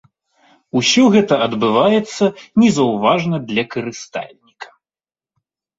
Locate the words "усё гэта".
0.79-1.33